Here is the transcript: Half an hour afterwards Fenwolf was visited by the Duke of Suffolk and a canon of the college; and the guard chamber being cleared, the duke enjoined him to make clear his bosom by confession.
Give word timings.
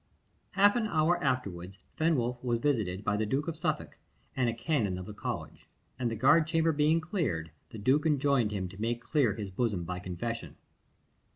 Half 0.53 0.75
an 0.75 0.87
hour 0.87 1.23
afterwards 1.23 1.77
Fenwolf 1.95 2.43
was 2.43 2.57
visited 2.57 3.03
by 3.03 3.15
the 3.17 3.25
Duke 3.27 3.47
of 3.47 3.55
Suffolk 3.55 3.99
and 4.35 4.49
a 4.49 4.53
canon 4.55 4.97
of 4.97 5.05
the 5.05 5.13
college; 5.13 5.69
and 5.99 6.09
the 6.09 6.15
guard 6.15 6.47
chamber 6.47 6.71
being 6.71 6.99
cleared, 6.99 7.51
the 7.69 7.77
duke 7.77 8.07
enjoined 8.07 8.49
him 8.51 8.67
to 8.69 8.81
make 8.81 9.03
clear 9.03 9.35
his 9.35 9.51
bosom 9.51 9.83
by 9.83 9.99
confession. 9.99 10.55